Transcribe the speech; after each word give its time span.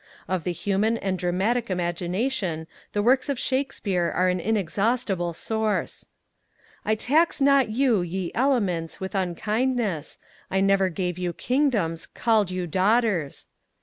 Of 0.27 0.45
the 0.45 0.51
human 0.51 0.97
and 0.97 1.19
dramatic 1.19 1.69
Imagination 1.69 2.65
the 2.91 3.03
works 3.03 3.29
of 3.29 3.37
Shakespeare 3.37 4.11
are 4.15 4.29
an 4.29 4.39
inexhaustible 4.39 5.31
source. 5.33 6.07
I 6.83 6.95
tax 6.95 7.39
not 7.39 7.69
you, 7.69 8.01
ye 8.01 8.31
Elements, 8.33 8.99
with 8.99 9.13
unkindness, 9.13 10.17
I 10.49 10.59
never 10.59 10.89
gave 10.89 11.19
you 11.19 11.33
kingdoms, 11.33 12.07
call'd 12.07 12.49
you 12.49 12.65
Daughters! 12.65 13.45